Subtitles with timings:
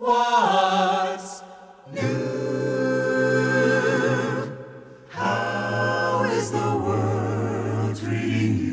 [0.00, 1.42] What's
[1.92, 2.02] new?
[5.08, 8.70] How is the world treating you?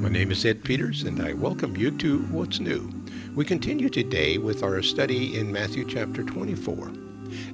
[0.00, 2.90] My name is Ed Peters, and I welcome you to What's New.
[3.36, 6.90] We continue today with our study in Matthew chapter 24.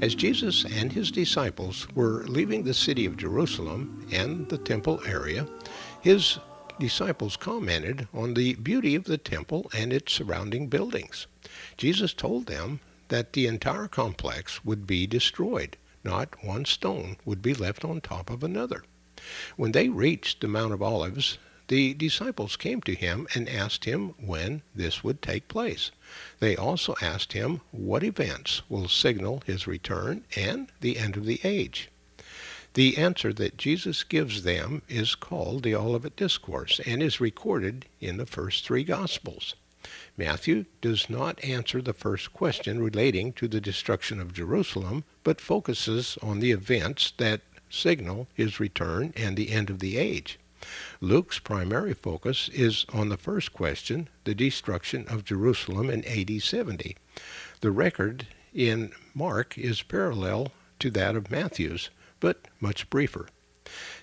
[0.01, 5.47] As Jesus and his disciples were leaving the city of Jerusalem and the temple area,
[6.01, 6.39] his
[6.81, 11.27] disciples commented on the beauty of the temple and its surrounding buildings.
[11.77, 15.77] Jesus told them that the entire complex would be destroyed.
[16.05, 18.85] Not one stone would be left on top of another.
[19.57, 21.39] When they reached the Mount of Olives,
[21.69, 25.91] the disciples came to him and asked him when this would take place.
[26.41, 31.41] They also asked him what events will signal his return and the end of the
[31.45, 31.89] age.
[32.75, 38.17] The answer that Jesus gives them is called the Olivet Discourse and is recorded in
[38.17, 39.55] the first three Gospels.
[40.17, 46.19] Matthew does not answer the first question relating to the destruction of Jerusalem, but focuses
[46.23, 50.39] on the events that signal his return and the end of the age.
[51.01, 56.97] Luke's primary focus is on the first question, the destruction of Jerusalem in AD 70.
[57.61, 63.27] The record in Mark is parallel to that of Matthew's, but much briefer.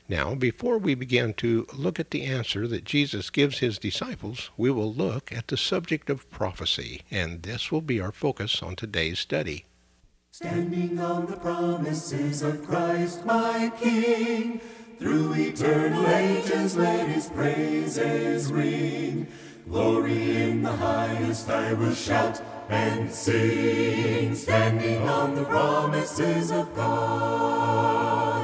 [0.07, 4.71] Now, before we begin to look at the answer that Jesus gives his disciples, we
[4.71, 9.19] will look at the subject of prophecy, and this will be our focus on today's
[9.19, 9.65] study.
[10.31, 14.61] Standing on the promises of Christ my King,
[14.99, 19.27] through eternal ages let his praises ring.
[19.67, 28.38] Glory in the highest I will shout and sing, standing on the promises of God.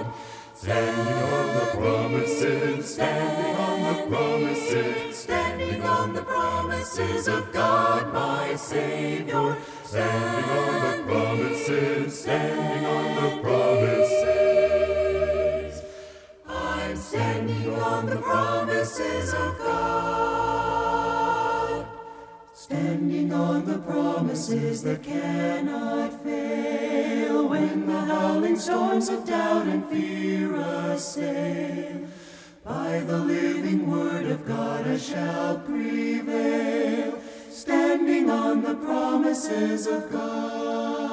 [0.65, 8.55] Standing on the promises, standing on the promises, standing on the promises of God, my
[8.55, 9.57] Savior.
[9.83, 14.23] Standing on the promises, standing on the promises.
[16.47, 20.34] I'm standing on the promises of God.
[22.65, 30.55] Standing on the promises that cannot fail when the howling storms of doubt and fear
[30.55, 32.07] assail.
[32.63, 37.19] By the living word of God I shall prevail,
[37.51, 41.05] standing on the promises of God.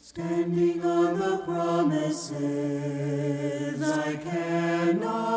[0.00, 2.30] Standing on the promises
[3.82, 5.33] I cannot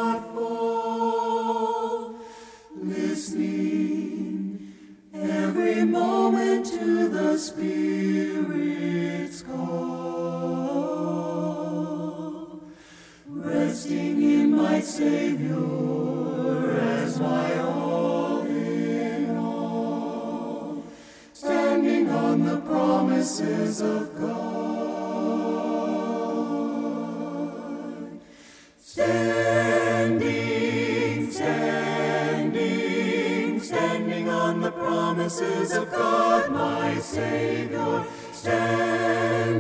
[35.07, 38.03] promises of God, my Savior.
[38.34, 39.57] Standing,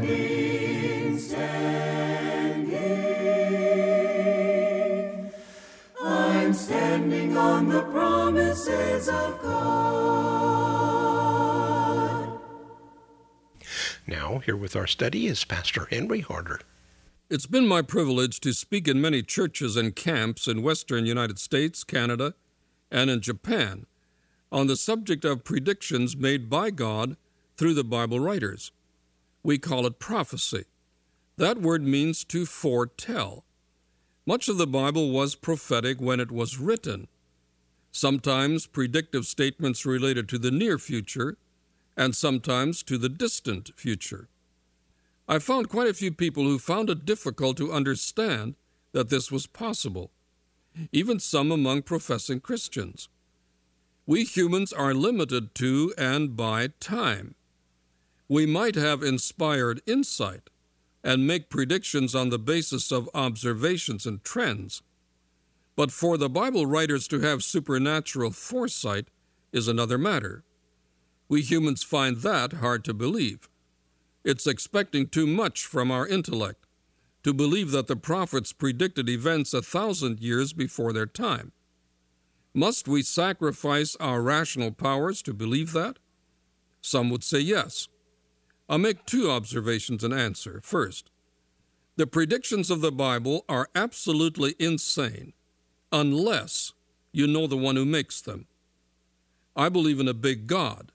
[1.17, 2.67] standing.
[6.03, 9.87] I'm standing on the promises of God.
[14.05, 16.59] Now, here with our study is Pastor Henry Harder.
[17.29, 21.85] It's been my privilege to speak in many churches and camps in western United States,
[21.85, 22.33] Canada,
[22.91, 23.85] and in Japan
[24.51, 27.17] on the subject of predictions made by God
[27.57, 28.71] through the Bible writers.
[29.43, 30.65] We call it prophecy.
[31.37, 33.43] That word means to foretell.
[34.25, 37.07] Much of the Bible was prophetic when it was written.
[37.91, 41.37] Sometimes predictive statements related to the near future,
[41.95, 44.27] and sometimes to the distant future.
[45.27, 48.55] I found quite a few people who found it difficult to understand
[48.91, 50.11] that this was possible,
[50.91, 53.09] even some among professing Christians.
[54.09, 57.35] We humans are limited to and by time.
[58.29, 60.49] We might have inspired insight
[61.03, 64.81] and make predictions on the basis of observations and trends.
[65.75, 69.09] But for the Bible writers to have supernatural foresight
[69.51, 70.45] is another matter.
[71.27, 73.49] We humans find that hard to believe.
[74.23, 76.65] It's expecting too much from our intellect
[77.23, 81.51] to believe that the prophets predicted events a thousand years before their time.
[82.57, 85.97] Must we sacrifice our rational powers to believe that?
[86.81, 87.87] Some would say yes.
[88.67, 90.59] I'll make two observations in answer.
[90.63, 91.11] First,
[91.97, 95.33] the predictions of the Bible are absolutely insane
[95.91, 96.73] unless
[97.11, 98.47] you know the one who makes them.
[99.55, 100.91] I believe in a big God,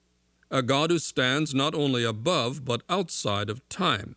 [0.51, 4.17] a God who stands not only above but outside of time.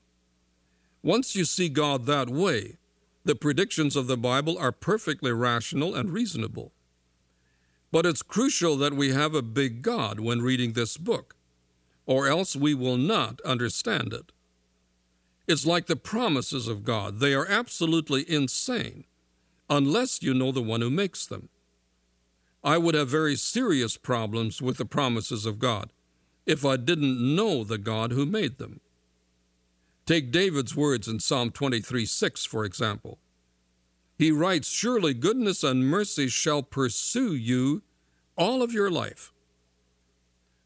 [1.04, 2.80] Once you see God that way,
[3.24, 6.72] the predictions of the Bible are perfectly rational and reasonable.
[7.96, 11.38] But it's crucial that we have a big God when reading this book,
[12.06, 14.34] or else we will not understand it.
[15.48, 19.06] It's like the promises of God, they are absolutely insane
[19.70, 21.48] unless you know the one who makes them.
[22.66, 25.94] I would have very serious problems with the promises of God
[26.46, 28.82] if I didn't know the God who made them.
[30.06, 33.20] Take David's words in Psalm 23 6, for example.
[34.18, 37.84] He writes, Surely goodness and mercy shall pursue you
[38.38, 39.34] all of your life.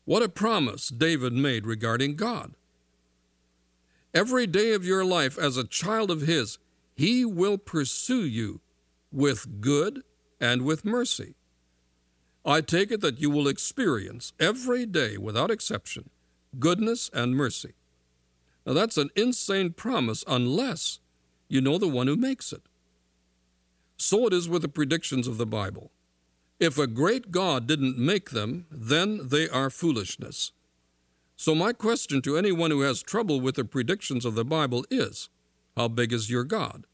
[0.05, 2.53] What a promise David made regarding God.
[4.13, 6.57] Every day of your life as a child of His,
[6.95, 8.61] He will pursue you
[9.11, 10.01] with good
[10.39, 11.35] and with mercy.
[12.45, 16.09] I take it that you will experience every day, without exception,
[16.57, 17.73] goodness and mercy.
[18.65, 20.99] Now, that's an insane promise unless
[21.47, 22.63] you know the one who makes it.
[23.99, 25.91] So it is with the predictions of the Bible.
[26.57, 30.53] If a great God didn't make them, then they are foolishness.
[31.35, 35.29] So, my question to anyone who has trouble with the predictions of the Bible is
[35.75, 36.85] How big is your God?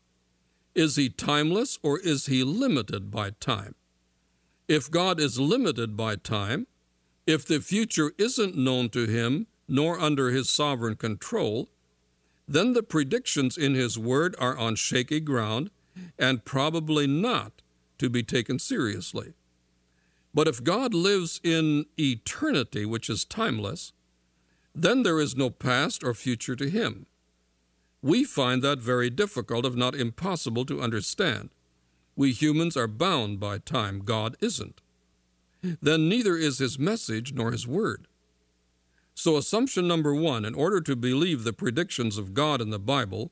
[0.73, 3.75] Is he timeless or is he limited by time?
[4.67, 6.67] If God is limited by time,
[7.27, 11.69] if the future isn't known to him nor under his sovereign control,
[12.47, 15.69] then the predictions in his word are on shaky ground
[16.17, 17.61] and probably not
[17.97, 19.33] to be taken seriously.
[20.33, 23.93] But if God lives in eternity, which is timeless,
[24.73, 27.05] then there is no past or future to him.
[28.01, 31.49] We find that very difficult, if not impossible, to understand.
[32.15, 34.81] We humans are bound by time, God isn't.
[35.81, 38.07] Then neither is his message nor his word.
[39.15, 43.31] So, assumption number one in order to believe the predictions of God in the Bible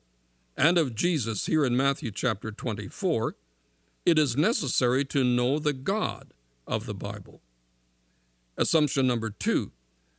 [0.56, 3.36] and of Jesus here in Matthew chapter 24,
[4.06, 6.32] it is necessary to know the God
[6.66, 7.40] of the Bible.
[8.56, 9.72] Assumption number two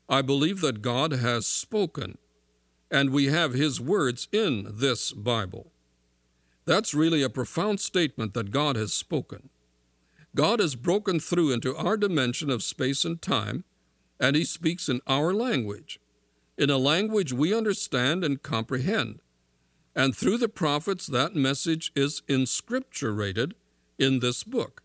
[0.08, 2.18] I believe that God has spoken
[2.92, 5.72] and we have His words in this Bible.
[6.66, 9.50] That's really a profound statement that God has spoken.
[10.36, 13.64] God has broken through into our dimension of space and time,
[14.20, 16.00] and He speaks in our language,
[16.58, 19.20] in a language we understand and comprehend.
[19.96, 23.54] And through the prophets, that message is inscripturated
[23.98, 24.84] in this book.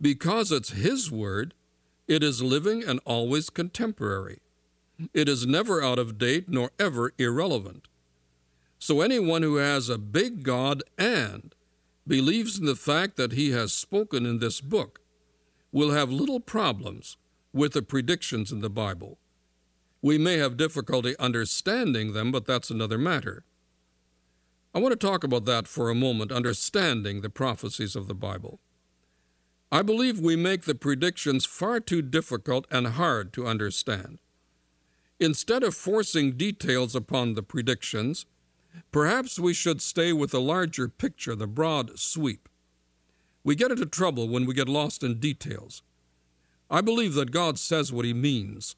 [0.00, 1.54] Because it's His word,
[2.06, 4.40] it is living and always contemporary.
[5.14, 7.88] It is never out of date nor ever irrelevant.
[8.78, 11.54] So anyone who has a big God and
[12.06, 15.00] believes in the fact that he has spoken in this book
[15.70, 17.16] will have little problems
[17.52, 19.18] with the predictions in the Bible.
[20.02, 23.44] We may have difficulty understanding them, but that's another matter.
[24.74, 28.58] I want to talk about that for a moment, understanding the prophecies of the Bible.
[29.70, 34.18] I believe we make the predictions far too difficult and hard to understand.
[35.20, 38.24] Instead of forcing details upon the predictions,
[38.90, 42.48] perhaps we should stay with the larger picture, the broad sweep.
[43.44, 45.82] We get into trouble when we get lost in details.
[46.70, 48.76] I believe that God says what He means.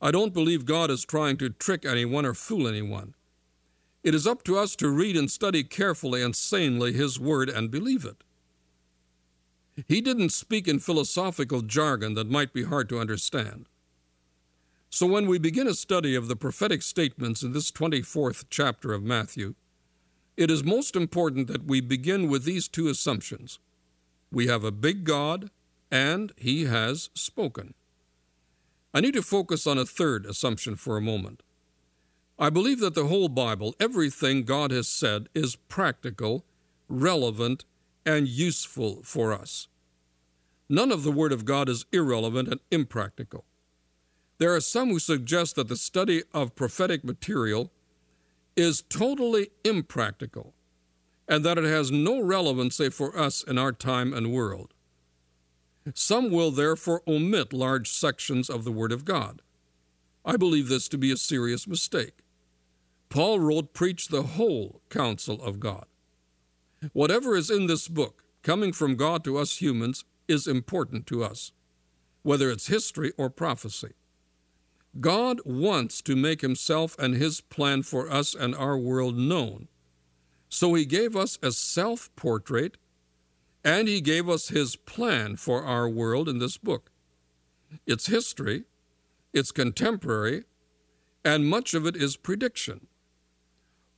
[0.00, 3.14] I don't believe God is trying to trick anyone or fool anyone.
[4.02, 7.70] It is up to us to read and study carefully and sanely His Word and
[7.70, 8.24] believe it.
[9.88, 13.66] He didn't speak in philosophical jargon that might be hard to understand.
[14.88, 19.02] So, when we begin a study of the prophetic statements in this 24th chapter of
[19.02, 19.54] Matthew,
[20.36, 23.58] it is most important that we begin with these two assumptions.
[24.32, 25.50] We have a big God,
[25.90, 27.74] and He has spoken.
[28.92, 31.42] I need to focus on a third assumption for a moment.
[32.42, 36.46] I believe that the whole Bible, everything God has said, is practical,
[36.88, 37.66] relevant,
[38.06, 39.68] and useful for us.
[40.66, 43.44] None of the Word of God is irrelevant and impractical.
[44.38, 47.70] There are some who suggest that the study of prophetic material
[48.56, 50.54] is totally impractical
[51.28, 54.72] and that it has no relevancy for us in our time and world.
[55.92, 59.42] Some will therefore omit large sections of the Word of God.
[60.24, 62.14] I believe this to be a serious mistake.
[63.10, 65.84] Paul wrote, Preach the whole counsel of God.
[66.92, 71.52] Whatever is in this book, coming from God to us humans, is important to us,
[72.22, 73.92] whether it's history or prophecy.
[74.98, 79.68] God wants to make himself and his plan for us and our world known.
[80.48, 82.76] So he gave us a self portrait
[83.64, 86.90] and he gave us his plan for our world in this book.
[87.86, 88.64] It's history,
[89.32, 90.44] it's contemporary,
[91.24, 92.86] and much of it is prediction.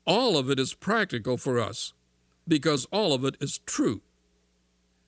[0.04, 1.92] All of it is practical for us
[2.47, 4.02] because all of it is true.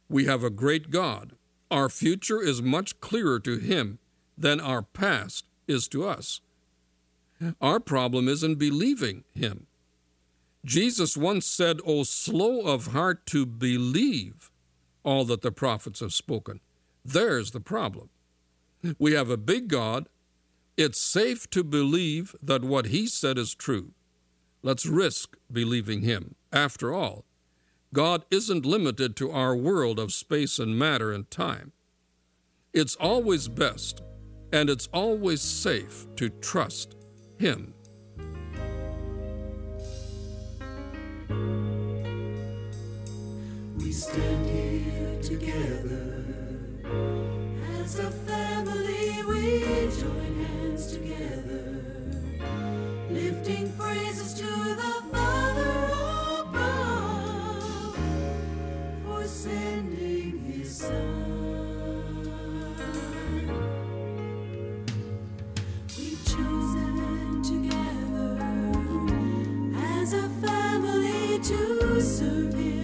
[0.08, 1.32] We have a great God.
[1.70, 3.98] Our future is much clearer to Him
[4.38, 6.40] than our past is to us.
[7.60, 9.66] Our problem is in believing Him.
[10.64, 14.50] Jesus once said, O slow of heart to believe
[15.02, 16.60] all that the prophets have spoken.
[17.04, 18.08] There's the problem.
[18.98, 20.08] We have a big God.
[20.76, 23.92] It's safe to believe that what He said is true.
[24.64, 26.36] Let's risk believing Him.
[26.50, 27.26] After all,
[27.92, 31.72] God isn't limited to our world of space and matter and time.
[32.72, 34.00] It's always best
[34.54, 36.96] and it's always safe to trust
[37.38, 37.74] Him.
[43.78, 46.24] We stand here together
[47.80, 49.22] as a family.
[49.28, 49.60] We
[50.00, 51.63] join hands together,
[70.14, 72.83] a family to serve Him